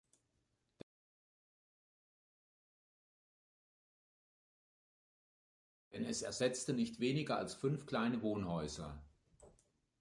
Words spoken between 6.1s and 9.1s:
ersetzte nicht weniger als fünf kleine Wohnhäuser.